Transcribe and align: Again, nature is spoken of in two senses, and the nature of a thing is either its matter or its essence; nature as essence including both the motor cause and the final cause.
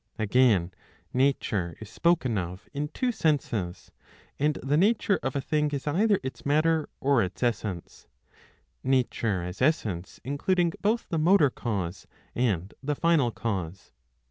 Again, 0.17 0.73
nature 1.13 1.77
is 1.79 1.87
spoken 1.87 2.35
of 2.35 2.67
in 2.73 2.87
two 2.87 3.11
senses, 3.11 3.91
and 4.39 4.55
the 4.63 4.75
nature 4.75 5.19
of 5.21 5.35
a 5.35 5.41
thing 5.41 5.69
is 5.69 5.85
either 5.85 6.19
its 6.23 6.43
matter 6.43 6.89
or 6.99 7.21
its 7.21 7.43
essence; 7.43 8.07
nature 8.83 9.43
as 9.43 9.61
essence 9.61 10.19
including 10.23 10.73
both 10.81 11.07
the 11.09 11.19
motor 11.19 11.51
cause 11.51 12.07
and 12.33 12.73
the 12.81 12.95
final 12.95 13.29
cause. 13.29 13.91